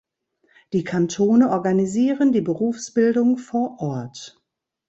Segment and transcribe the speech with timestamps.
[0.73, 4.41] Die Kantone organisieren die Berufsbildung vor Ort.